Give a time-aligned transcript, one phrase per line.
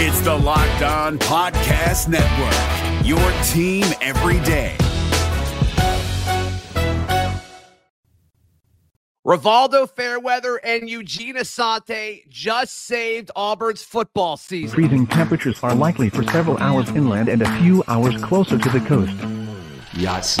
[0.00, 4.76] It's the Locked On Podcast Network, your team every day.
[9.26, 14.72] Rivaldo Fairweather and Eugene Asante just saved Auburn's football season.
[14.72, 18.78] Freezing temperatures are likely for several hours inland and a few hours closer to the
[18.78, 19.16] coast.
[19.94, 20.38] Yes.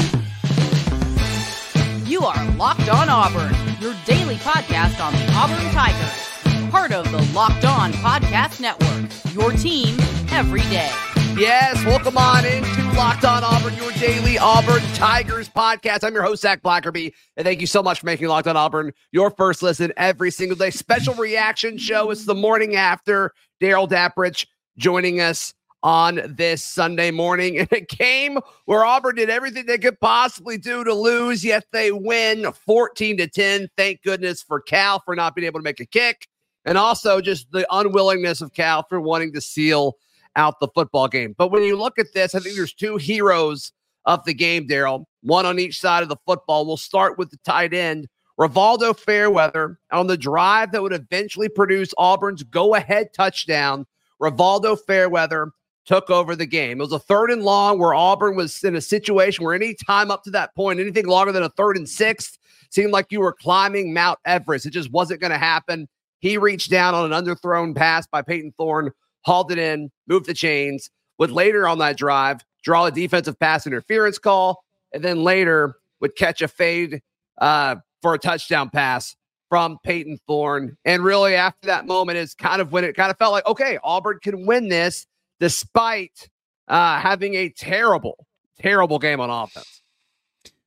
[2.08, 6.27] You are Locked On Auburn, your daily podcast on the Auburn Tigers.
[6.70, 9.96] Part of the Locked On Podcast Network, your team
[10.30, 10.90] every day.
[11.34, 16.04] Yes, welcome on into Locked On Auburn, your daily Auburn Tigers podcast.
[16.04, 18.92] I'm your host, Zac Blackerby, and thank you so much for making Locked On Auburn
[19.12, 20.70] your first listen every single day.
[20.70, 22.10] Special reaction show.
[22.10, 24.46] It's the morning after Darrell Dapprich
[24.76, 29.98] joining us on this Sunday morning in a game where Auburn did everything they could
[30.00, 33.68] possibly do to lose, yet they win 14 to 10.
[33.76, 36.26] Thank goodness for Cal for not being able to make a kick,
[36.68, 39.96] and also just the unwillingness of Cal for wanting to seal
[40.36, 41.34] out the football game.
[41.36, 43.72] But when you look at this, I think there's two heroes
[44.04, 46.66] of the game, Darrell, one on each side of the football.
[46.66, 48.06] We'll start with the tight end.
[48.38, 53.86] Rivaldo Fairweather on the drive that would eventually produce Auburn's go ahead touchdown.
[54.20, 55.52] Rivaldo Fairweather
[55.86, 56.80] took over the game.
[56.80, 60.10] It was a third and long where Auburn was in a situation where any time
[60.10, 62.36] up to that point, anything longer than a third and sixth,
[62.68, 64.66] seemed like you were climbing Mount Everest.
[64.66, 65.88] It just wasn't going to happen.
[66.20, 68.90] He reached down on an underthrown pass by Peyton Thorne,
[69.22, 73.66] hauled it in, moved the chains, would later on that drive draw a defensive pass
[73.66, 77.00] interference call, and then later would catch a fade
[77.40, 79.16] uh, for a touchdown pass
[79.48, 80.76] from Peyton Thorne.
[80.84, 83.78] And really, after that moment, is kind of when it kind of felt like, okay,
[83.82, 85.06] Auburn can win this
[85.40, 86.28] despite
[86.68, 88.26] uh, having a terrible,
[88.58, 89.77] terrible game on offense.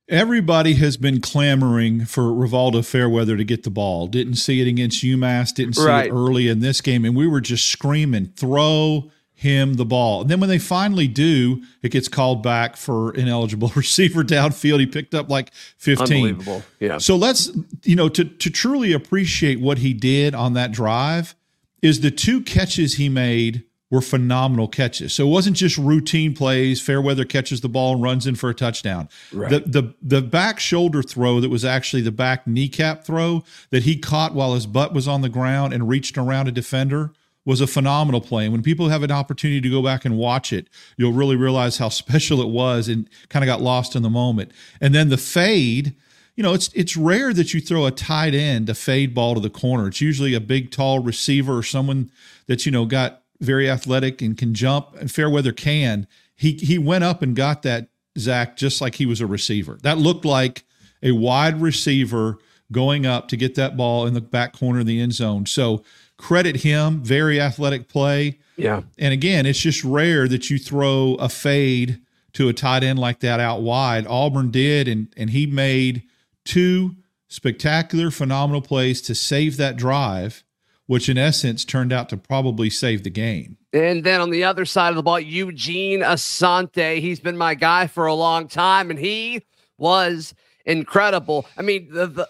[0.08, 4.08] Everybody has been clamoring for Rivaldo Fairweather to get the ball.
[4.08, 6.06] Didn't see it against UMass, didn't see right.
[6.06, 7.04] it early in this game.
[7.04, 10.22] And we were just screaming, throw him the ball.
[10.22, 14.80] And then when they finally do, it gets called back for ineligible receiver downfield.
[14.80, 16.02] He picked up like 15.
[16.02, 16.62] Unbelievable.
[16.80, 16.98] Yeah.
[16.98, 17.50] So let's,
[17.84, 21.34] you know, to, to truly appreciate what he did on that drive
[21.80, 25.12] is the two catches he made were phenomenal catches.
[25.12, 26.80] So it wasn't just routine plays.
[26.80, 29.10] Fairweather catches the ball and runs in for a touchdown.
[29.30, 29.50] Right.
[29.50, 33.98] The the the back shoulder throw that was actually the back kneecap throw that he
[33.98, 37.12] caught while his butt was on the ground and reached around a defender
[37.44, 38.44] was a phenomenal play.
[38.44, 41.76] And when people have an opportunity to go back and watch it, you'll really realize
[41.76, 44.52] how special it was and kind of got lost in the moment.
[44.80, 45.94] And then the fade,
[46.34, 49.40] you know, it's it's rare that you throw a tight end a fade ball to
[49.40, 49.88] the corner.
[49.88, 52.10] It's usually a big tall receiver or someone
[52.46, 56.06] that you know got very athletic and can jump, and Fairweather can.
[56.34, 57.88] He he went up and got that
[58.18, 59.78] Zac just like he was a receiver.
[59.82, 60.64] That looked like
[61.02, 62.38] a wide receiver
[62.70, 65.44] going up to get that ball in the back corner of the end zone.
[65.46, 65.82] So
[66.16, 68.38] credit him, very athletic play.
[68.56, 68.82] Yeah.
[68.98, 72.00] And again, it's just rare that you throw a fade
[72.34, 74.06] to a tight end like that out wide.
[74.06, 76.02] Auburn did, and and he made
[76.44, 76.96] two
[77.28, 80.44] spectacular, phenomenal plays to save that drive
[80.86, 83.56] which in essence turned out to probably save the game.
[83.72, 87.00] And then on the other side of the ball, Eugene Asante.
[87.00, 89.42] He's been my guy for a long time, and he
[89.78, 90.34] was
[90.66, 91.46] incredible.
[91.56, 92.28] I mean, the the,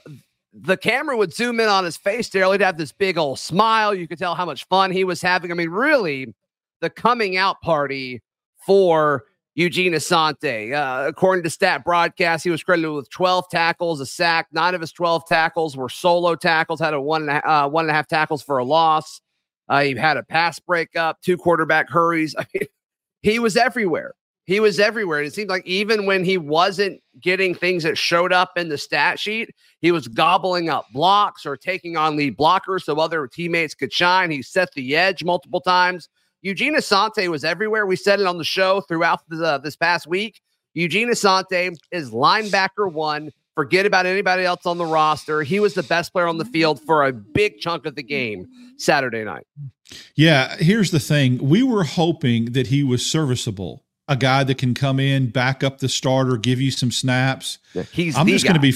[0.52, 2.50] the camera would zoom in on his face there.
[2.52, 3.94] He'd have this big old smile.
[3.94, 5.50] You could tell how much fun he was having.
[5.50, 6.34] I mean, really,
[6.80, 8.22] the coming out party
[8.66, 9.24] for
[9.54, 10.72] Eugene Asante.
[10.72, 14.46] Uh, according to Stat Broadcast, he was credited with 12 tackles, a sack.
[14.52, 17.84] Nine of his 12 tackles were solo tackles, had a one and a, uh, one
[17.84, 19.20] and a half tackles for a loss.
[19.68, 22.34] Uh, he had a pass breakup, two quarterback hurries.
[22.38, 22.66] I mean,
[23.20, 24.14] he was everywhere.
[24.44, 25.18] He was everywhere.
[25.18, 28.78] And It seemed like even when he wasn't getting things that showed up in the
[28.78, 33.74] stat sheet, he was gobbling up blocks or taking on lead blockers so other teammates
[33.74, 34.30] could shine.
[34.30, 36.08] He set the edge multiple times.
[36.42, 37.86] Eugene Asante was everywhere.
[37.86, 40.40] We said it on the show throughout the, uh, this past week.
[40.74, 43.30] Eugene Asante is linebacker one.
[43.54, 45.42] Forget about anybody else on the roster.
[45.42, 48.46] He was the best player on the field for a big chunk of the game
[48.78, 49.46] Saturday night.
[50.14, 51.38] Yeah, here's the thing.
[51.38, 53.84] We were hoping that he was serviceable.
[54.08, 57.58] A guy that can come in, back up the starter, give you some snaps.
[57.92, 58.74] He's I'm just going to be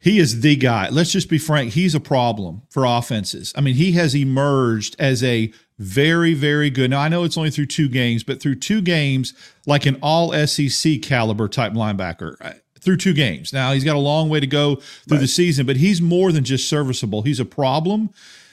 [0.00, 0.88] he is the guy.
[0.88, 1.72] Let's just be frank.
[1.72, 3.52] He's a problem for offenses.
[3.56, 6.90] I mean, he has emerged as a very, very good.
[6.90, 9.34] Now, I know it's only through two games, but through two games,
[9.66, 13.52] like an all SEC caliber type linebacker uh, through two games.
[13.52, 15.20] Now, he's got a long way to go through right.
[15.20, 17.22] the season, but he's more than just serviceable.
[17.22, 18.10] He's a problem.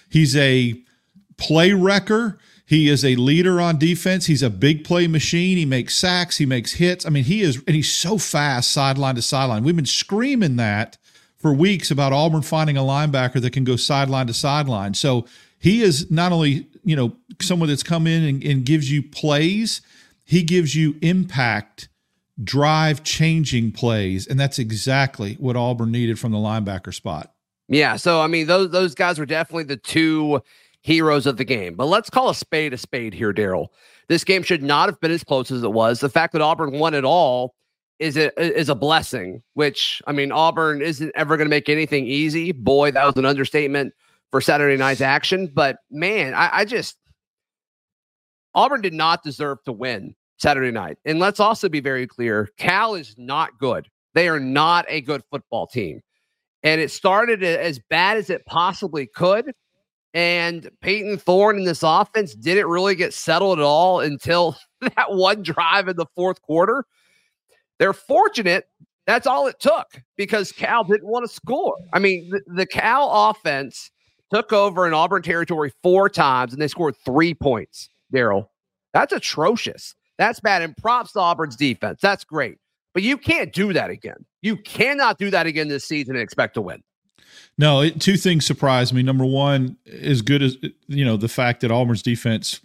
[0.10, 0.76] He's a
[1.38, 2.40] play wrecker.
[2.66, 4.26] He is a leader on defense.
[4.26, 5.58] He's a big play machine.
[5.58, 6.38] He makes sacks.
[6.38, 7.06] He makes hits.
[7.06, 9.64] I mean, he is, and he's so fast sideline to sideline.
[9.64, 10.98] We've been screaming that
[11.38, 14.94] for weeks about Auburn finding a linebacker that can go sideline to sideline.
[14.94, 15.26] So
[15.60, 19.82] he is not only you know, someone that's come in and, and gives you plays.
[20.26, 21.90] He gives you impact,
[22.44, 24.28] drive changing plays.
[24.28, 27.34] And that's exactly what Auburn needed from the linebacker spot.
[27.68, 27.96] Yeah.
[27.96, 30.42] So, I mean, those, those guys were definitely the two
[30.82, 31.76] heroes of the game.
[31.76, 33.74] But let's call a spade a spade here, Darrell.
[34.10, 36.02] This game should not have been as close as it was.
[36.02, 37.56] The fact that Auburn won it all
[38.00, 42.06] is a, is a blessing, which, I mean, Auburn isn't ever going to make anything
[42.06, 42.52] easy.
[42.52, 43.94] Boy, that was an understatement
[44.34, 45.46] for Saturday night's action.
[45.54, 46.98] But man, I, I just,
[48.56, 50.98] Auburn did not deserve to win Saturday night.
[51.06, 53.88] And let's also be very clear Cal is not good.
[54.16, 56.02] They are not a good football team.
[56.64, 59.54] And it started as bad as it possibly could.
[60.16, 65.44] And Peyton Thorne in this offense didn't really get settled at all until that one
[65.44, 66.86] drive in the fourth quarter.
[67.78, 68.66] They're fortunate
[69.06, 71.76] that's all it took because Cal didn't want to score.
[71.92, 73.92] I mean, the, the Cal offense
[74.34, 78.50] took over in Auburn territory four times and they scored three points, Darrell.
[78.94, 79.96] That's atrocious.
[80.18, 80.62] That's bad.
[80.62, 82.00] And props to Auburn's defense.
[82.02, 82.58] That's great.
[82.94, 84.26] But you can't do that again.
[84.42, 86.84] You cannot do that again this season and expect to win.
[87.58, 89.04] No, it, two things surprised me.
[89.04, 90.58] Number one, as good as
[90.88, 92.62] you know, the fact that Auburn's defense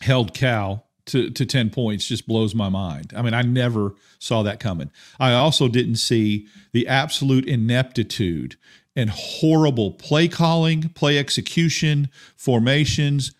[0.00, 3.12] held Cal to, to 10 points just blows my mind.
[3.16, 4.90] I mean, I never saw that coming.
[5.20, 8.56] I also didn't see the absolute ineptitude
[8.96, 13.32] and horrible play calling, play execution, formations,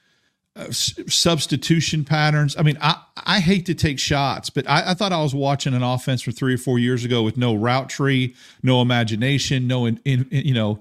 [0.54, 2.56] uh, substitution patterns.
[2.58, 5.74] I mean, I, I hate to take shots, but I, I, thought I was watching
[5.74, 9.86] an offense from three or four years ago with no route tree, no imagination, no
[9.86, 10.80] in, in, in you know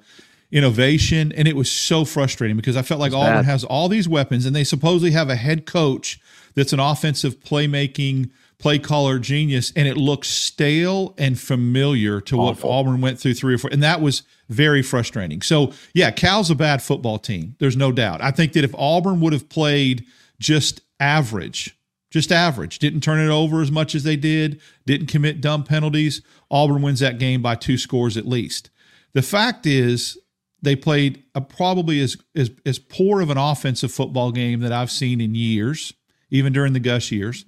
[0.51, 4.45] innovation, and it was so frustrating because I felt like Auburn has all these weapons,
[4.45, 6.19] and they supposedly have a head coach
[6.54, 8.30] that's an offensive playmaking
[8.65, 12.67] play caller genius, and it looks stale and familiar to Awful.
[12.67, 15.44] what Auburn went through three or four, and that was very frustrating.
[15.44, 17.56] So yeah, Cal's a bad football team.
[17.59, 18.23] There's no doubt.
[18.23, 20.03] I think that if Auburn would have played
[20.39, 21.77] just average,
[22.09, 26.23] just average, didn't turn it over as much as they did, didn't commit dumb penalties,
[26.50, 28.71] Auburn wins that game by two scores at least.
[29.13, 30.17] The fact is,
[30.63, 34.89] they played a probably as, as as poor of an offensive football game that I've
[34.89, 35.94] seen in years,
[36.31, 37.45] even during the Gus years.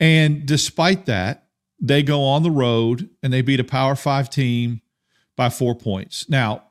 [0.00, 1.46] And despite that,
[1.78, 4.80] they go on the road and they beat a Power Five team
[5.36, 6.28] by four points.
[6.28, 6.64] Now,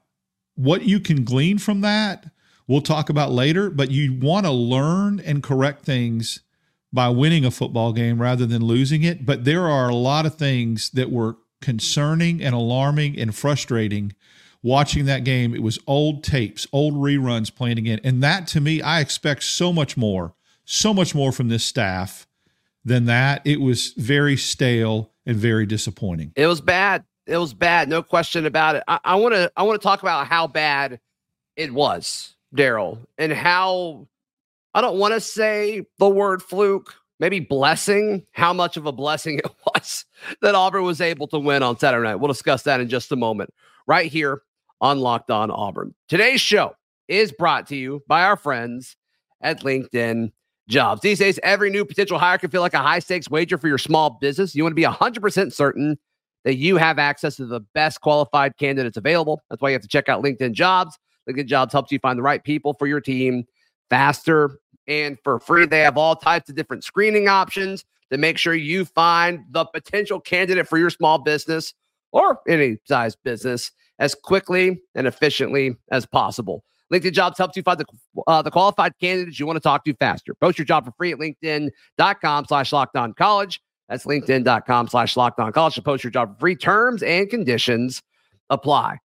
[0.55, 2.25] what you can glean from that,
[2.67, 6.41] we'll talk about later, but you want to learn and correct things
[6.91, 9.25] by winning a football game rather than losing it.
[9.25, 14.13] But there are a lot of things that were concerning and alarming and frustrating
[14.61, 15.53] watching that game.
[15.53, 17.99] It was old tapes, old reruns playing again.
[18.03, 20.33] And that to me, I expect so much more,
[20.65, 22.27] so much more from this staff
[22.89, 23.41] than that.
[23.45, 26.33] It was very stale and very disappointing.
[26.35, 28.83] It was bad it was bad, no question about it.
[28.87, 30.99] I want to I want to talk about how bad
[31.55, 34.07] it was, Darrell, and how
[34.73, 39.37] I don't want to say the word fluke, maybe blessing, how much of a blessing
[39.43, 40.05] it was
[40.41, 42.15] that Auburn was able to win on Saturday night.
[42.15, 43.53] We'll discuss that in just a moment,
[43.85, 44.41] right here
[44.81, 45.93] on Locked On Auburn.
[46.07, 46.75] Today's show
[47.07, 48.95] is brought to you by our friends
[49.41, 50.31] at LinkedIn
[50.69, 51.01] Jobs.
[51.01, 53.77] These days, every new potential hire can feel like a high stakes wager for your
[53.77, 54.55] small business.
[54.55, 55.97] You want to be 100% certain
[56.45, 59.41] that you have access to the best qualified candidates available.
[59.49, 60.97] That's why you have to check out LinkedIn Jobs.
[61.29, 63.45] LinkedIn Jobs helps you find the right people for your team
[63.89, 65.65] faster and for free.
[65.65, 70.19] They have all types of different screening options to make sure you find the potential
[70.19, 71.73] candidate for your small business
[72.11, 76.63] or any size business as quickly and efficiently as possible.
[76.91, 77.85] LinkedIn Jobs helps you find the,
[78.27, 80.33] uh, the qualified candidates you want to talk to faster.
[80.33, 83.61] Post your job for free at linkedin.com slash lockdown college.
[83.87, 88.01] That's linkedin.com slash lockdown college to post your job free terms and conditions
[88.49, 88.97] apply.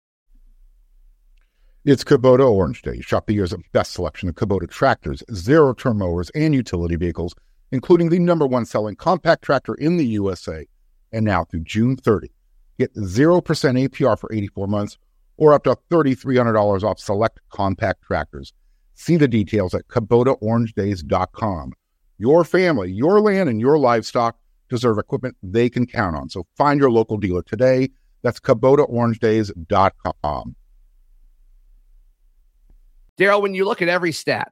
[1.86, 3.02] It's Kubota Orange Day.
[3.02, 7.36] Shop the year's best selection of Kubota tractors, zero turn mowers, and utility vehicles,
[7.74, 10.66] including the number one selling compact tractor in the USA.
[11.12, 12.32] And now through June 30,
[12.80, 14.98] get 0% APR for 84 months
[15.38, 18.54] or up to $3,300 off select compact tractors.
[18.94, 21.74] See the details at KubotaOrangeDays.com.
[22.20, 24.38] Your family, your land, and your livestock
[24.70, 26.30] deserve equipment they can count on.
[26.30, 27.90] So find your local dealer today.
[28.22, 30.56] That's KubotaOrangeDays.com.
[33.18, 34.52] Darrell, when you look at every stat,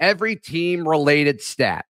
[0.00, 1.86] every team related stat,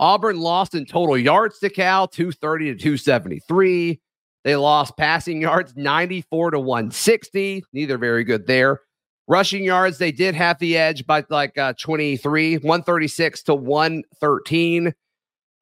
[0.00, 4.00] Auburn lost in total yards to Cal 230 to 273.
[4.44, 7.64] They lost passing yards 94 to 160.
[7.72, 8.80] Neither very good there.
[9.28, 14.92] Rushing yards, they did have the edge by like uh, 23, 136 to 113.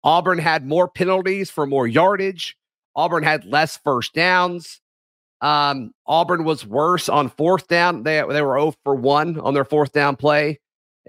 [0.03, 2.57] Auburn had more penalties for more yardage.
[2.97, 4.81] Auburn had less first downs.
[5.43, 8.03] Um, Auburn was worse on fourth down.
[8.03, 10.59] They, they were 0 for 1 on their fourth down play.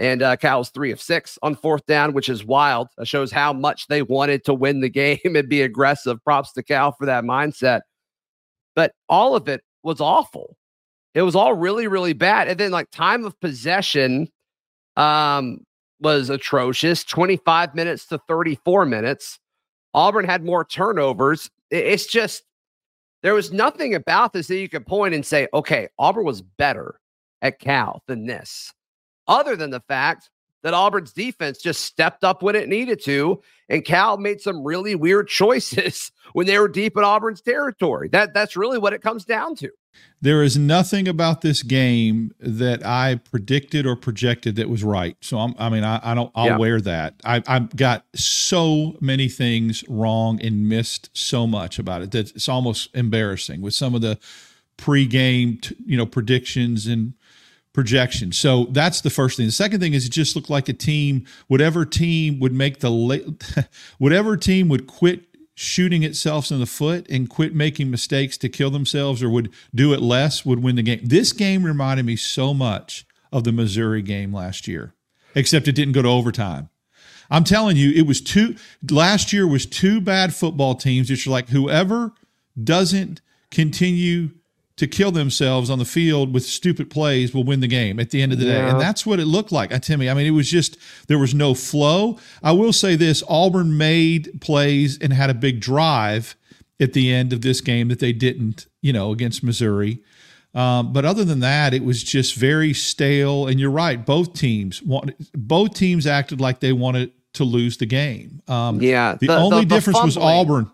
[0.01, 2.87] And uh, Cal was three of six on fourth down, which is wild.
[3.03, 6.21] Shows how much they wanted to win the game and be aggressive.
[6.23, 7.81] Props to Cal for that mindset.
[8.75, 10.57] But all of it was awful.
[11.13, 12.47] It was all really, really bad.
[12.47, 14.27] And then, like, time of possession
[14.97, 15.59] um,
[15.99, 19.37] was atrocious 25 minutes to 34 minutes.
[19.93, 21.51] Auburn had more turnovers.
[21.69, 22.41] It's just,
[23.21, 26.99] there was nothing about this that you could point and say, okay, Auburn was better
[27.43, 28.73] at Cal than this,
[29.31, 30.29] other than the fact
[30.63, 34.95] that Auburn's defense just stepped up when it needed to, and Cal made some really
[34.95, 38.09] weird choices when they were deep in Auburn's territory.
[38.09, 39.69] That that's really what it comes down to.
[40.21, 45.17] There is nothing about this game that I predicted or projected that was right.
[45.21, 46.31] So I'm, i mean, I, I don't.
[46.35, 46.57] I'll yeah.
[46.57, 47.15] wear that.
[47.25, 52.47] I, I've got so many things wrong and missed so much about it that it's
[52.47, 54.19] almost embarrassing with some of the
[54.77, 57.13] pre-game, you know, predictions and
[57.73, 58.31] projection.
[58.31, 59.45] So that's the first thing.
[59.45, 62.89] The second thing is it just looked like a team, whatever team would make the
[62.89, 63.55] late,
[63.97, 65.25] whatever team would quit
[65.55, 69.93] shooting itself in the foot and quit making mistakes to kill themselves or would do
[69.93, 71.01] it less would win the game.
[71.03, 74.93] This game reminded me so much of the Missouri game last year,
[75.35, 76.69] except it didn't go to overtime.
[77.29, 78.55] I'm telling you, it was two
[78.89, 81.09] last year was two bad football teams.
[81.09, 82.13] It's like whoever
[82.61, 84.31] doesn't continue
[84.81, 88.19] to kill themselves on the field with stupid plays will win the game at the
[88.19, 88.63] end of the yeah.
[88.63, 88.69] day.
[88.71, 90.09] And that's what it looked like, uh, Timmy.
[90.09, 92.17] I mean, it was just, there was no flow.
[92.41, 96.35] I will say this Auburn made plays and had a big drive
[96.79, 99.99] at the end of this game that they didn't, you know, against Missouri.
[100.55, 103.45] Um, but other than that, it was just very stale.
[103.45, 107.85] And you're right, both teams want, both teams acted like they wanted to lose the
[107.85, 108.41] game.
[108.47, 110.71] Um, yeah, the, the only the, difference was Auburn.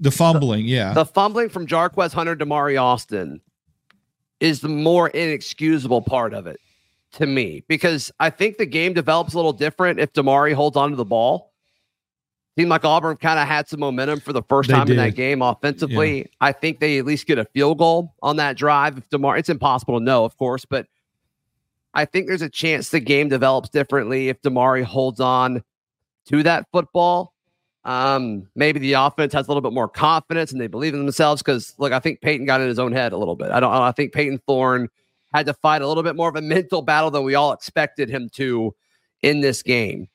[0.00, 0.92] The fumbling, the, yeah.
[0.92, 3.40] The fumbling from Jarquez Hunter Damari Alston
[4.40, 6.60] is the more inexcusable part of it
[7.12, 10.90] to me because I think the game develops a little different if Damari holds on
[10.90, 11.52] to the ball.
[12.58, 14.94] Seemed like Auburn kind of had some momentum for the first they time did.
[14.94, 16.18] in that game offensively.
[16.18, 16.24] Yeah.
[16.40, 18.96] I think they at least get a field goal on that drive.
[18.96, 20.86] If Damari, it's impossible to know, of course, but
[21.92, 25.62] I think there's a chance the game develops differently if Damari holds on
[26.28, 27.34] to that football.
[27.86, 31.40] Um, maybe the offense has a little bit more confidence and they believe in themselves
[31.40, 33.52] because look, I think Peyton got in his own head a little bit.
[33.52, 34.88] I don't I think Peyton Thorne
[35.32, 38.10] had to fight a little bit more of a mental battle than we all expected
[38.10, 38.74] him to
[39.22, 40.08] in this game.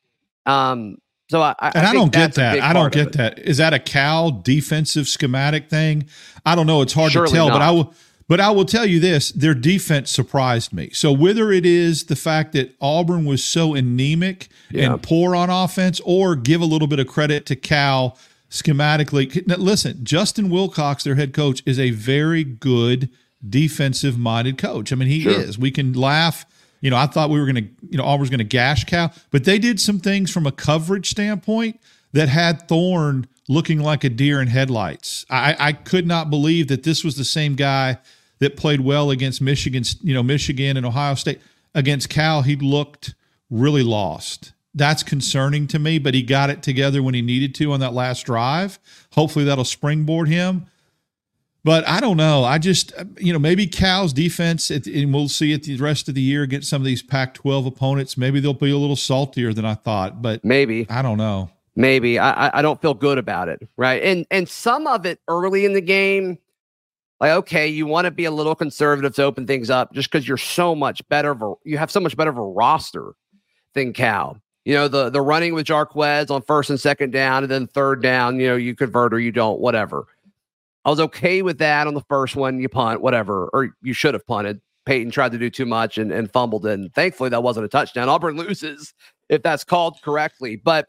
[0.46, 0.98] Um,
[1.30, 2.60] so I, and I, I don't get that.
[2.60, 3.40] I don't get that.
[3.40, 6.10] Is that a Cal defensive schematic thing?
[6.46, 6.82] I don't know.
[6.82, 7.54] It's hard Surely to tell, not.
[7.54, 7.94] but I will.
[8.32, 10.92] But I will tell you this their defense surprised me.
[10.94, 14.94] So, whether it is the fact that Auburn was so anemic yeah.
[14.94, 18.18] and poor on offense, or give a little bit of credit to Cal
[18.50, 19.46] schematically.
[19.46, 23.10] Now, listen, Justin Wilcox, their head coach, is a very good
[23.50, 24.94] defensive minded coach.
[24.94, 25.34] I mean, he sure.
[25.34, 25.60] is.
[25.60, 26.46] We can laugh.
[26.80, 29.14] You know, I thought we were going to, you know, Auburn's going to gash Cal,
[29.32, 31.82] but they did some things from a coverage standpoint
[32.14, 35.26] that had Thorne looking like a deer in headlights.
[35.30, 37.98] I, I could not believe that this was the same guy
[38.41, 41.39] that played well against Michigan, you know, Michigan and Ohio State.
[41.74, 43.13] Against Cal, he looked
[43.50, 44.51] really lost.
[44.74, 47.93] That's concerning to me, but he got it together when he needed to on that
[47.93, 48.79] last drive.
[49.13, 50.65] Hopefully that'll springboard him.
[51.63, 52.43] But I don't know.
[52.43, 56.21] I just, you know, maybe Cal's defense, and we'll see it the rest of the
[56.21, 58.17] year against some of these Pac 12 opponents.
[58.17, 60.88] Maybe they'll be a little saltier than I thought, but maybe.
[60.89, 61.51] I don't know.
[61.75, 62.17] Maybe.
[62.17, 63.69] I, I don't feel good about it.
[63.77, 64.01] Right.
[64.01, 66.39] And, and some of it early in the game,
[67.22, 70.28] like okay you want to be a little conservative to open things up just because
[70.28, 73.13] you're so much better of a, you have so much better of a roster
[73.74, 74.38] than cal.
[74.66, 78.01] You know the the running with jarquez on first and second down and then third
[78.01, 80.06] down you know you convert or you don't whatever.
[80.84, 84.13] I was okay with that on the first one you punt whatever or you should
[84.13, 84.60] have punted.
[84.86, 88.10] Peyton tried to do too much and, and fumbled and thankfully that wasn't a touchdown.
[88.10, 88.94] Auburn loses
[89.30, 90.56] if that's called correctly.
[90.56, 90.88] But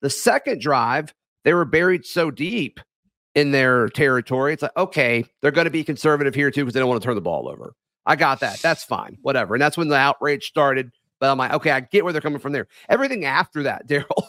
[0.00, 1.14] the second drive
[1.44, 2.80] they were buried so deep
[3.36, 4.54] in their territory.
[4.54, 7.06] It's like, okay, they're going to be conservative here too because they don't want to
[7.06, 7.74] turn the ball over.
[8.06, 8.60] I got that.
[8.60, 9.18] That's fine.
[9.20, 9.54] Whatever.
[9.54, 10.90] And that's when the outrage started.
[11.20, 12.66] But I'm like, okay, I get where they're coming from there.
[12.88, 14.28] Everything after that, Darrell,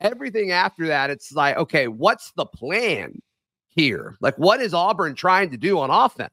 [0.00, 3.20] everything after that, it's like, okay, what's the plan
[3.68, 4.16] here?
[4.20, 6.32] Like, what is Auburn trying to do on offense?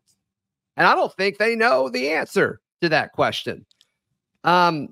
[0.77, 3.65] And I don't think they know the answer to that question.
[4.43, 4.89] Um,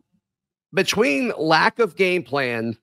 [0.74, 2.78] between lack of game plan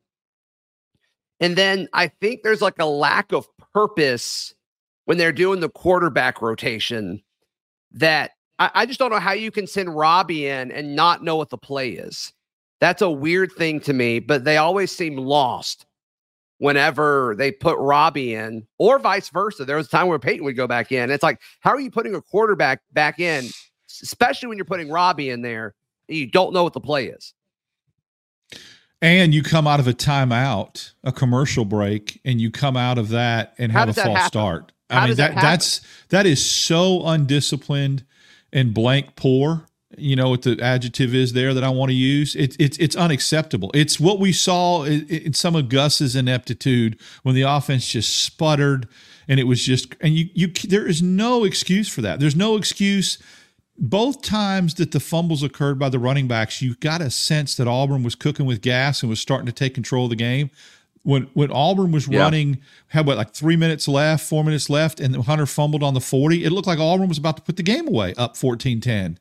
[1.40, 4.54] and then I think there's like a lack of purpose
[5.04, 7.22] when they're doing the quarterback rotation
[7.92, 11.36] that I, I, just don't know how you can send Robbie in and not know
[11.36, 12.32] what the play is.
[12.80, 15.86] That's a weird thing to me, but they always seem lost
[16.58, 19.64] whenever they put Robbie in, or vice versa.
[19.64, 21.10] There was a time where Peyton would go back in.
[21.10, 23.46] It's like, how are you putting a quarterback back in,
[24.02, 25.74] especially when you're putting Robbie in there?
[26.08, 27.34] you don't know what the play is.
[29.00, 33.10] And you come out of a timeout, a commercial break, and you come out of
[33.10, 34.72] that and How have a false start.
[34.90, 38.04] How I mean that that, that's that is so undisciplined
[38.52, 39.66] and blank poor.
[39.96, 42.34] You know what the adjective is there that I want to use?
[42.34, 43.70] It's it's it's unacceptable.
[43.72, 48.88] It's what we saw in, in some of Gus's ineptitude when the offense just sputtered
[49.28, 52.18] and it was just and you you there is no excuse for that.
[52.18, 53.18] There's no excuse
[53.78, 57.68] both times that the fumbles occurred by the running backs, you got a sense that
[57.68, 60.50] Auburn was cooking with gas and was starting to take control of the game.
[61.04, 62.20] When when Auburn was Yeah.
[62.20, 62.58] running,
[62.88, 66.44] had what like three minutes left, four minutes left, and Hunter fumbled on the 40,
[66.44, 69.18] it looked like Auburn was about to put the game away up 14 10.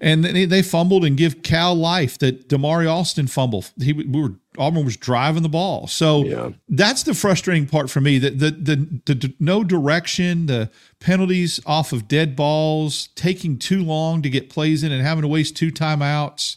[0.00, 3.64] And they, they fumbled and give Cal life that Damari Alston fumble.
[3.80, 5.86] He we were Auburn was driving the ball.
[5.88, 6.50] So Yeah.
[6.68, 8.18] that's the frustrating part for me.
[8.18, 10.70] That the, the the the no direction, the
[11.00, 15.28] penalties off of dead balls, taking too long to get plays in, and having to
[15.28, 16.56] waste two timeouts.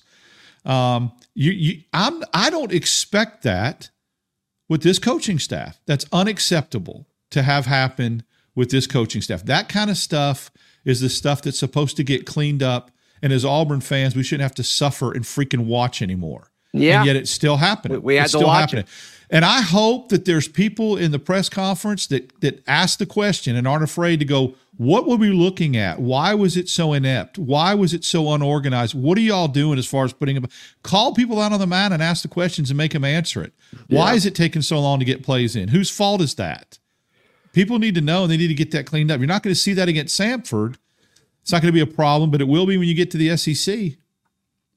[0.65, 3.89] Um, you you I'm I don't expect that
[4.69, 5.79] with this coaching staff.
[5.85, 8.23] That's unacceptable to have happen
[8.55, 9.43] with this coaching staff.
[9.45, 10.51] That kind of stuff
[10.85, 12.91] is the stuff that's supposed to get cleaned up.
[13.21, 16.51] And as Auburn fans, we shouldn't have to suffer and freaking watch anymore.
[16.73, 16.99] Yeah.
[16.99, 17.99] And yet it's still happening.
[17.99, 18.85] We- we had it's to still watch happening.
[19.29, 23.55] And I hope that there's people in the press conference that that ask the question
[23.57, 25.99] and aren't afraid to go, what were we looking at?
[25.99, 27.37] Why was it so inept?
[27.37, 28.93] Why was it so unorganized?
[28.93, 30.47] What are y'all doing as far as putting them?
[30.83, 33.53] Call people out on the mat and ask the questions and make them answer it.
[33.87, 35.69] Why is it taking so long to get plays in?
[35.69, 36.77] Whose fault is that?
[37.53, 39.19] People need to know and they need to get that cleaned up.
[39.19, 40.75] You're not going to see that against Samford.
[41.47, 43.17] It's not going to be a problem, but it will be when you get to
[43.17, 43.93] the SEC.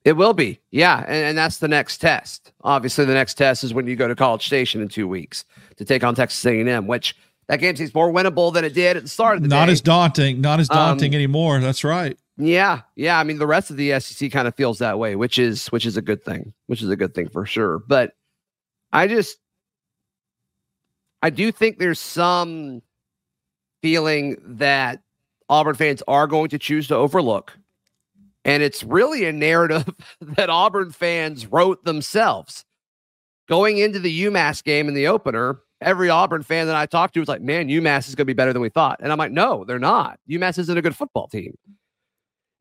[0.04, 0.60] It will be.
[0.70, 1.00] Yeah.
[1.00, 2.52] And, and that's the next test.
[2.62, 5.44] Obviously, the next test is when you go to College Station in two weeks
[5.78, 7.16] to take on Texas A&M, which
[7.48, 9.72] that game seems more winnable than it did at the start of the Not day.
[9.72, 11.58] as daunting, not as daunting Um, anymore.
[11.58, 12.16] That's right.
[12.36, 13.18] Yeah, yeah.
[13.18, 15.84] I mean, the rest of the SEC kind of feels that way, which is which
[15.84, 17.80] is a good thing, which is a good thing for sure.
[17.80, 18.12] But
[18.92, 19.38] I just,
[21.20, 22.80] I do think there's some
[23.82, 25.02] feeling that
[25.50, 27.58] Auburn fans are going to choose to overlook,
[28.44, 29.86] and it's really a narrative
[30.20, 32.64] that Auburn fans wrote themselves.
[33.48, 37.20] Going into the UMass game in the opener, every Auburn fan that I talked to
[37.20, 39.32] was like, "Man, UMass is going to be better than we thought," and I'm like,
[39.32, 40.20] "No, they're not.
[40.30, 41.58] UMass isn't a good football team."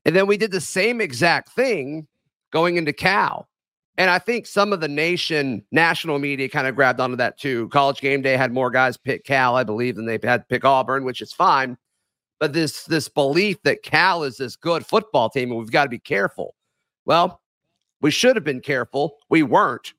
[0.04, 2.08] And then we did the same exact thing
[2.52, 3.48] going into Cal.
[3.98, 7.68] And I think some of the nation, national media kind of grabbed onto that too.
[7.68, 11.04] College game day had more guys pick Cal, I believe, than they had pick Auburn,
[11.04, 11.78] which is fine.
[12.40, 15.90] But this this belief that Cal is this good football team and we've got to
[15.90, 16.56] be careful.
[17.06, 17.42] Well,
[18.02, 19.18] we should have been careful.
[19.30, 19.94] We weren't.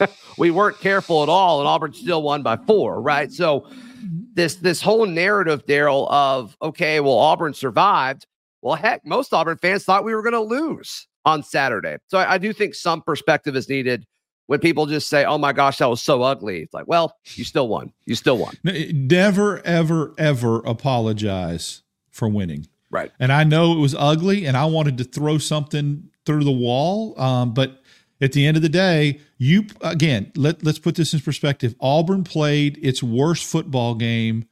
[0.38, 3.32] we weren't careful at all, and Auburn still won by four, right?
[3.32, 4.20] So mm-hmm.
[4.34, 8.26] this this whole narrative, Darrell, of okay, well, Auburn survived.
[8.62, 11.96] Well, heck, most Auburn fans thought we were going to lose on Saturday.
[12.08, 14.06] So I, I do think some perspective is needed
[14.48, 17.44] when people just say, "Oh my gosh, that was so ugly." It's like, well, you
[17.44, 17.92] still won.
[18.06, 18.56] You still won.
[18.64, 22.66] Never, ever, ever apologize for winning.
[22.90, 23.12] Right.
[23.20, 27.18] And I know it was ugly, and I wanted to throw something through the wall.
[27.20, 27.82] Um, but
[28.22, 31.74] at the end of the day, you again let let's put this in perspective.
[31.78, 34.46] Auburn played its worst football game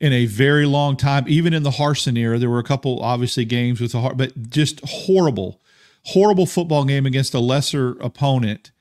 [0.00, 1.24] in a very long time.
[1.28, 4.50] Even in the Harsin era, there were a couple obviously games with the heart, but
[4.50, 5.60] just horrible,
[6.06, 8.72] horrible football game against a lesser opponent.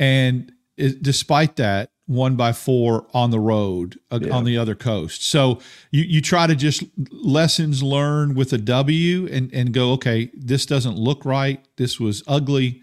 [0.00, 5.22] And it, despite that, one by four on the road uh, on the other coast.
[5.22, 5.60] So
[5.92, 6.82] you you try to just
[7.12, 11.64] lessons learned with a W and and go, okay, this doesn't look right.
[11.76, 12.82] This was ugly.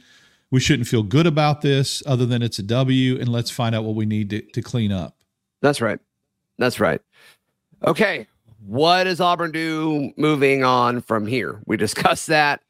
[0.50, 3.84] We shouldn't feel good about this, other than it's a W, and let's find out
[3.84, 5.18] what we need to, to clean up.
[5.62, 6.00] That's right.
[6.58, 7.02] That's right.
[7.86, 8.28] Okay.
[8.66, 11.62] What does Auburn do moving on from here?
[11.66, 12.62] We discuss that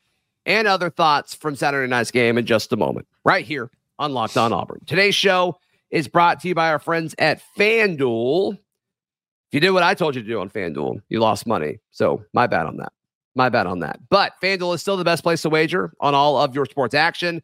[0.48, 4.38] and other thoughts from Saturday night's game in just a moment, right here on Locked
[4.38, 4.82] On Auburn.
[4.86, 5.58] Today's show
[5.92, 8.54] is brought to you by our friends at FanDuel.
[8.54, 11.80] If you did what I told you to do on FanDuel, you lost money.
[11.92, 12.92] So my bad on that.
[13.36, 14.00] My bad on that.
[14.10, 17.42] But FanDuel is still the best place to wager on all of your sports action.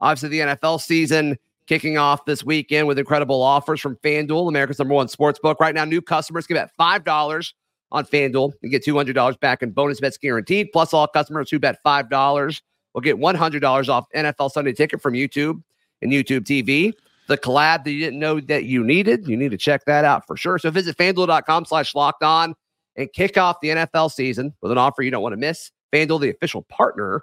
[0.00, 4.94] Obviously, the NFL season kicking off this weekend with incredible offers from FanDuel, America's number
[4.94, 5.60] one sports book.
[5.60, 7.52] Right now, new customers can bet $5
[7.92, 10.70] on FanDuel and get $200 back in bonus bets guaranteed.
[10.72, 12.60] Plus, all customers who bet $5
[12.92, 15.62] will get $100 off NFL Sunday ticket from YouTube
[16.04, 16.92] and YouTube TV.
[17.26, 20.26] The collab that you didn't know that you needed, you need to check that out
[20.26, 20.58] for sure.
[20.58, 22.54] So visit fanduel.com slash locked on
[22.96, 25.72] and kick off the NFL season with an offer you don't want to miss.
[25.92, 27.22] FanDuel, the official partner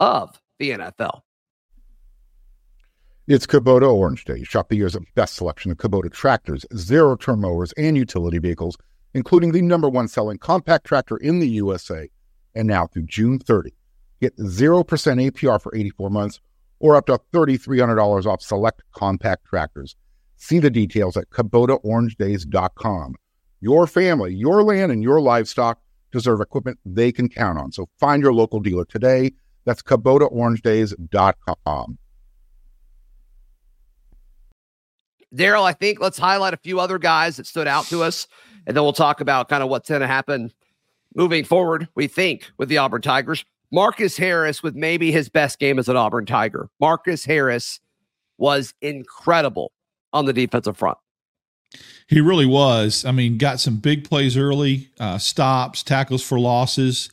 [0.00, 1.20] of the NFL.
[3.28, 4.42] It's Kubota Orange Day.
[4.44, 8.76] Shop the year's best selection of Kubota tractors, zero turn mowers, and utility vehicles,
[9.14, 12.08] including the number one selling compact tractor in the USA.
[12.54, 13.74] And now through June 30,
[14.20, 16.40] get 0% APR for 84 months
[16.78, 19.96] or up to $3,300 off select compact tractors.
[20.36, 23.14] See the details at KubotaOrangeDays.com.
[23.60, 25.80] Your family, your land, and your livestock
[26.12, 27.72] deserve equipment they can count on.
[27.72, 29.32] So find your local dealer today.
[29.64, 31.98] That's KubotaOrangeDays.com.
[35.34, 38.26] Darrell, I think let's highlight a few other guys that stood out to us,
[38.66, 40.52] and then we'll talk about kind of what's going to happen
[41.14, 43.44] moving forward, we think, with the Auburn Tigers.
[43.72, 46.68] Marcus Harris with maybe his best game as an Auburn Tiger.
[46.80, 47.80] Marcus Harris
[48.38, 49.72] was incredible
[50.12, 50.98] on the defensive front.
[52.06, 53.04] He really was.
[53.04, 57.10] I mean, got some big plays early, uh, stops, tackles for losses.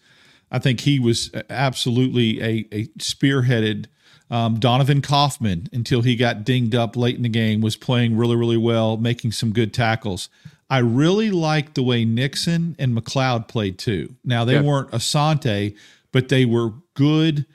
[0.52, 3.88] I think he was absolutely a, a spearheaded.
[4.30, 8.36] Um, Donovan Kaufman, until he got dinged up late in the game, was playing really,
[8.36, 10.30] really well, making some good tackles.
[10.70, 14.16] I really liked the way Nixon and McLeod played too.
[14.24, 14.62] Now, they yeah.
[14.62, 15.76] weren't Asante,
[16.14, 17.46] but they were good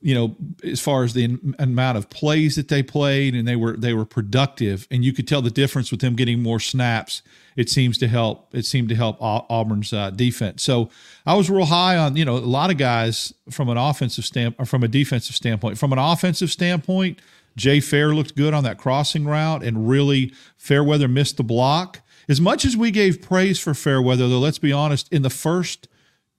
[0.00, 3.76] you know as far as the amount of plays that they played and they were
[3.76, 4.86] they were productive.
[4.90, 7.22] And you could tell the difference with them getting more snaps.
[7.56, 10.62] It seems to help it seemed to help auburn's uh, defense.
[10.62, 10.90] So
[11.26, 14.56] i was real high on you know a lot of guys from an offensive stamp
[14.58, 15.78] or from a defensive standpoint.
[15.78, 17.20] From an offensive standpoint
[17.56, 22.00] jay fair looked good on that crossing route and really fairweather missed the block.
[22.28, 25.87] As much as we gave praise for fairweather though let's be honest in the first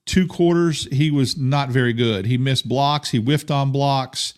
[0.10, 2.26] two quarters, he was not very good.
[2.26, 3.12] He missed blocks.
[3.12, 4.34] He whiffed on blocks.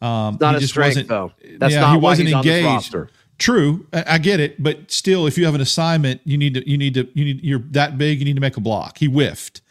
[0.00, 1.32] Um, not a strength, though.
[1.58, 2.96] That's yeah, not he wasn't engaged.
[3.36, 6.68] True, I, I, get it, but still, if you have an assignment, you need to,
[6.68, 8.98] you need to, you need, you're that big, you need to make a block.
[8.98, 9.62] He whiffed,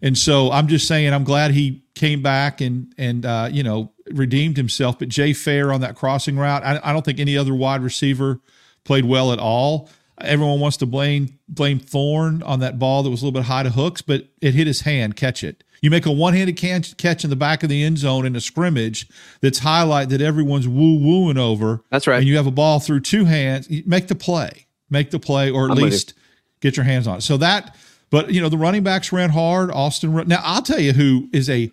[0.00, 3.92] and so I'm just saying, I'm glad he came back and and uh, you know
[4.12, 4.98] redeemed himself.
[4.98, 8.40] But Jay Fair on that crossing route, I, I don't think any other wide receiver
[8.84, 9.90] played well at all.
[10.20, 13.62] Everyone wants to blame blame Thorne on that ball that was a little bit high
[13.62, 15.16] to hooks, but it hit his hand.
[15.16, 15.64] Catch it.
[15.80, 19.08] You make a one-handed catch in the back of the end zone in a scrimmage
[19.40, 21.84] that's highlight that everyone's woo wooing over.
[21.90, 22.18] That's right.
[22.18, 23.68] And you have a ball through two hands.
[23.86, 24.66] Make the play.
[24.90, 26.14] Make the play, or at I'm least
[26.60, 27.20] get your hands on it.
[27.20, 27.76] So that,
[28.10, 29.70] but you know, the running backs ran hard.
[29.70, 30.14] Austin.
[30.26, 31.70] Now I'll tell you who is a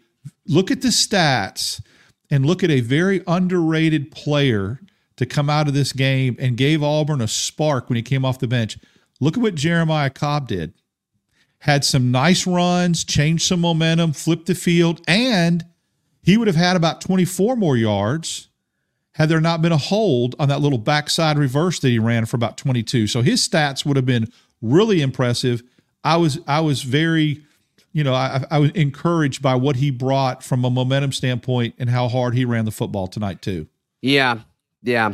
[0.47, 1.81] look at the stats
[2.29, 4.81] and look at a very underrated player
[5.17, 8.39] to come out of this game and gave Auburn a spark when he came off
[8.39, 8.77] the bench.
[9.19, 10.73] Look at what Jeremiah Cobb did.
[11.59, 15.65] Had some nice runs, changed some momentum, flipped the field, and
[16.21, 18.49] he would have had about 24 more yards
[19.13, 22.35] had there not been a hold on that little backside reverse that he ran for
[22.35, 23.07] about 22.
[23.07, 24.27] So his stats would have been
[24.61, 25.63] really impressive.
[26.03, 27.43] I was I was very,
[27.93, 31.89] you know, I, I was encouraged by what he brought from a momentum standpoint and
[31.89, 33.67] how hard he ran the football tonight too.
[34.01, 34.39] Yeah,
[34.85, 35.13] yeah.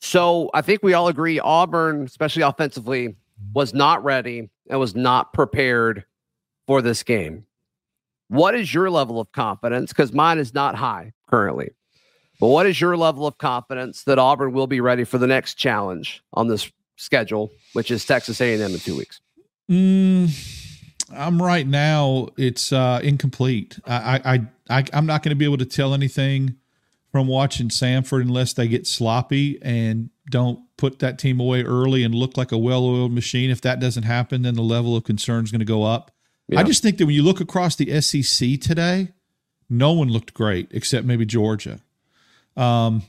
[0.00, 3.14] So I think we all agree Auburn, especially offensively,
[3.54, 6.04] was not ready and was not prepared
[6.66, 7.46] for this game.
[8.28, 9.90] What is your level of confidence?
[9.90, 11.70] Because mine is not high currently.
[12.40, 15.54] But what is your level of confidence that Auburn will be ready for the next
[15.54, 19.20] challenge on this schedule, which is Texas A&M in two weeks?
[19.70, 20.30] Mm,
[21.14, 22.28] I'm right now.
[22.36, 23.78] It's uh, incomplete.
[23.86, 26.56] I, I, I, I'm not going to be able to tell anything
[27.12, 32.14] from watching Samford unless they get sloppy and don't put that team away early and
[32.14, 33.50] look like a well-oiled machine.
[33.50, 36.10] If that doesn't happen, then the level of concern is going to go up.
[36.48, 36.60] Yeah.
[36.60, 39.08] I just think that when you look across the SEC today,
[39.68, 41.80] no one looked great except maybe Georgia.
[42.56, 43.02] Um,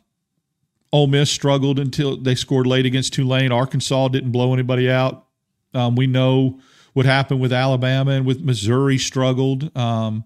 [0.91, 3.51] Ole Miss struggled until they scored late against Tulane.
[3.51, 5.25] Arkansas didn't blow anybody out.
[5.73, 6.59] Um, we know
[6.93, 9.75] what happened with Alabama and with Missouri struggled.
[9.75, 10.25] Um,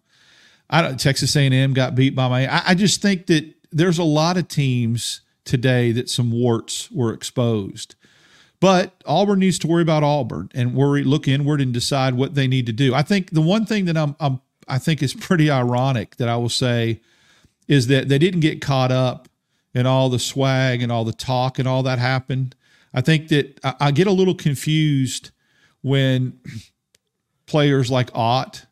[0.70, 2.54] I don't, Texas A&M got beat by my.
[2.54, 7.14] I, I just think that there's a lot of teams today that some warts were
[7.14, 7.96] exposed.
[8.60, 12.48] But Auburn needs to worry about Auburn and worry, look inward and decide what they
[12.48, 12.96] need to do.
[12.96, 16.38] I think the one thing that I'm, I'm I think is pretty ironic that I
[16.38, 17.02] will say
[17.68, 19.30] is that they didn't get caught up
[19.74, 22.56] in all the swag and all the talk and all that happened.
[22.94, 25.32] I think that I, I get a little confused
[25.82, 26.40] when
[27.46, 28.66] players like Ott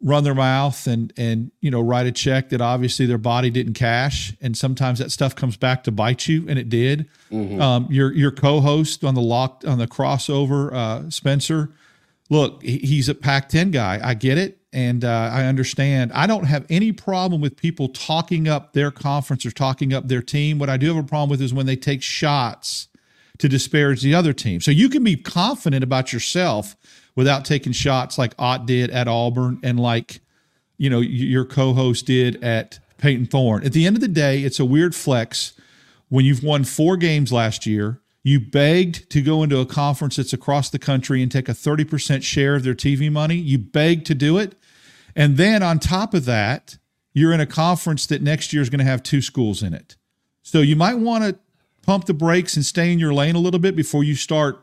[0.00, 3.74] run their mouth and and you know write a check that obviously their body didn't
[3.74, 4.32] cash.
[4.40, 7.08] And sometimes that stuff comes back to bite you and it did.
[7.30, 7.60] Mm-hmm.
[7.60, 11.70] um, your your co-host on the locked on the crossover uh, spencer
[12.30, 14.00] look he's a pac 10 guy.
[14.02, 14.56] I get it.
[14.70, 16.12] And uh, i understand.
[16.12, 20.22] I don't have any problem with people talking up their conference or talking up their
[20.22, 20.58] team.
[20.58, 22.88] What i do have a problem with is when they take shots
[23.38, 24.60] to disparage the other team.
[24.60, 26.76] So you can be confident about yourself
[27.18, 30.20] without taking shots like Ott did at Auburn and like,
[30.76, 33.64] you know, your co-host did at Peyton Thorne.
[33.64, 35.52] At the end of the day, it's a weird flex
[36.10, 38.00] when you've won four games last year.
[38.22, 42.22] You begged to go into a conference that's across the country and take a 30%
[42.22, 43.34] share of their TV money.
[43.34, 44.54] You begged to do it.
[45.16, 46.78] And then on top of that,
[47.14, 49.96] you're in a conference that next year is going to have two schools in it.
[50.42, 51.36] So you might want to
[51.82, 54.62] pump the brakes and stay in your lane a little bit before you start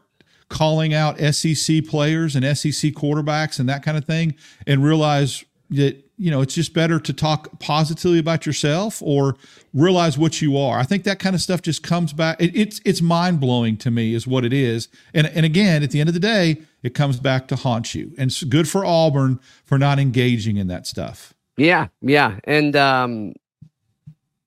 [0.49, 4.35] calling out SEC players and SEC quarterbacks and that kind of thing
[4.67, 9.35] and realize that you know it's just better to talk positively about yourself or
[9.73, 10.79] realize what you are.
[10.79, 12.41] I think that kind of stuff just comes back.
[12.41, 14.87] It, it's it's mind blowing to me, is what it is.
[15.13, 18.13] And and again, at the end of the day, it comes back to haunt you.
[18.17, 21.33] And it's good for Auburn for not engaging in that stuff.
[21.57, 23.33] Yeah, yeah, and um,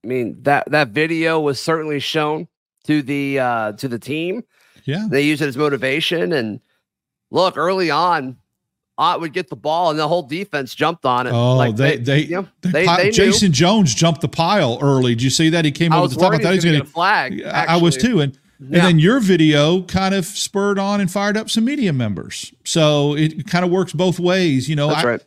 [0.04, 2.48] I mean that that video was certainly shown
[2.84, 4.44] to the uh to the team.
[4.88, 6.32] Yeah, they use it as motivation.
[6.32, 6.60] And
[7.30, 8.38] look, early on,
[8.96, 11.30] Ott would get the ball, and the whole defense jumped on it.
[11.30, 15.14] Oh, like they, they, you know, they, they, Jason Jones jumped the pile early.
[15.14, 15.66] Did you see that?
[15.66, 16.32] He came over the top.
[16.32, 17.42] I thought he was going to flag.
[17.44, 18.78] I, I was too, and yeah.
[18.78, 22.54] and then your video kind of spurred on and fired up some media members.
[22.64, 24.70] So it kind of works both ways.
[24.70, 25.24] You know, That's I, right.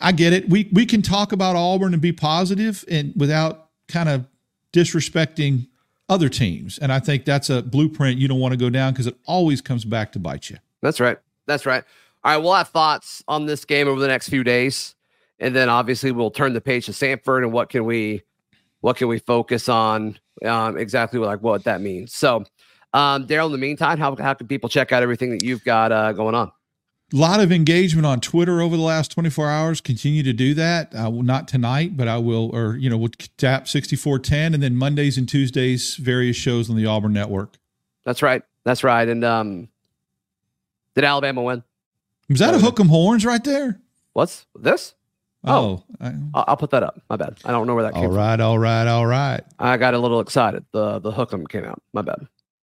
[0.00, 0.48] I get it.
[0.48, 4.24] We we can talk about Auburn and be positive and without kind of
[4.72, 5.68] disrespecting
[6.08, 6.78] other teams.
[6.78, 9.60] And I think that's a blueprint you don't want to go down because it always
[9.60, 10.58] comes back to bite you.
[10.82, 11.18] That's right.
[11.46, 11.84] That's right.
[12.24, 14.94] All right, we'll have thoughts on this game over the next few days,
[15.40, 18.22] and then obviously we'll turn the page to Samford and what can we,
[18.80, 22.14] what can we focus on, um, exactly like what that means.
[22.14, 22.44] So,
[22.92, 25.90] um, Darrell, in the meantime, how how can people check out everything that you've got
[25.90, 26.52] uh, going on?
[27.12, 29.80] A lot of engagement on Twitter over the last 24 hours.
[29.80, 30.94] Continue to do that.
[30.94, 34.74] I will not tonight, but I will, or, you know, we'll tap 6410 and then
[34.76, 37.56] Mondays and Tuesdays, various shows on the Auburn Network.
[38.04, 38.42] That's right.
[38.64, 39.06] That's right.
[39.06, 39.68] And um,
[40.94, 41.62] did Alabama win?
[42.28, 43.78] Was that a hook 'em horns right there?
[44.14, 44.94] What's this?
[45.44, 47.00] Oh, oh I, will put that up.
[47.10, 47.38] My bad.
[47.44, 48.46] I don't know where that came all right, from.
[48.46, 50.64] All right, all right, I got a little excited.
[50.72, 51.82] The the hook 'em came out.
[51.92, 52.26] My bad.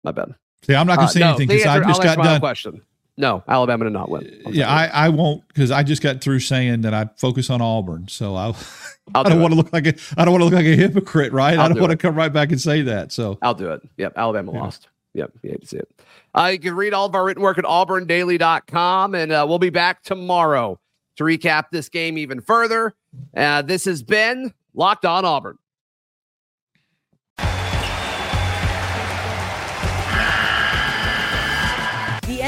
[0.04, 0.34] My bad.
[0.62, 2.40] See, I'm not gonna uh, say no, anything because I just got done.
[2.40, 2.82] Question.
[3.18, 4.42] No, Alabama did not win.
[4.46, 7.60] i yeah, I, I won't because I just got through saying that I focus on
[7.60, 8.06] Auburn.
[8.06, 8.54] So I,
[9.14, 10.76] I don't do want to look like a I don't want to look like a
[10.76, 11.58] hypocrite, right?
[11.58, 13.10] I'll I do not want to come right back and say that.
[13.10, 13.82] So I'll do it.
[13.96, 14.60] Yep, Alabama yeah.
[14.60, 14.86] lost.
[15.14, 15.88] Yep, you hate to see it.
[16.32, 19.70] Uh, you can read all of our written work at auburndaily.com, and uh, we'll be
[19.70, 20.78] back tomorrow
[21.16, 22.94] to recap this game even further.
[23.36, 25.58] Uh, this has been Locked On Auburn.